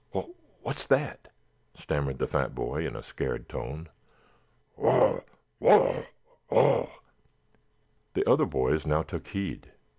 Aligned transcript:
Wha 0.15 0.23
what's 0.63 0.87
that?" 0.87 1.27
stammered 1.75 2.17
the 2.17 2.25
fat 2.25 2.55
boy 2.55 2.87
in 2.87 2.95
a 2.95 3.03
scared 3.03 3.47
tone. 3.47 3.87
"Waugh, 4.75 5.21
waugh, 5.59 6.05
waugh." 6.49 6.89
The 8.15 8.27
other 8.27 8.47
boys 8.47 8.87
now 8.87 9.03
took 9.03 9.27
heed. 9.27 9.71